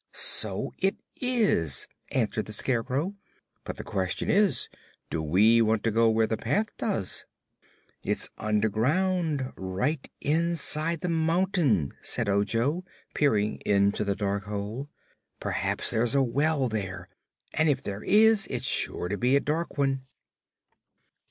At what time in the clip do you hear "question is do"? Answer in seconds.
3.83-5.21